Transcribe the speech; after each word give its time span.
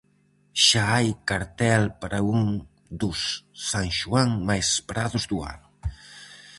Xa 0.65 0.83
hai 0.93 1.07
cartel 1.29 1.83
para 2.01 2.19
un 2.35 2.41
dos 3.01 3.21
San 3.69 3.87
Xoán 3.99 4.29
máis 4.47 4.65
esperados 4.75 5.23
do 5.29 5.37
ano. 5.53 5.67